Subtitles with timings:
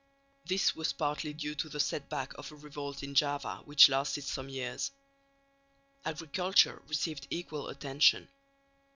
[0.45, 4.23] This was partly due to the set back of a revolt in Java which lasted
[4.23, 4.89] some years.
[6.03, 8.27] Agriculture received equal attention.